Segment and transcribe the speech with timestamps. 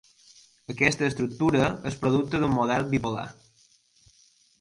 [0.73, 3.27] Aquesta estructura és producte d'un model bipolar.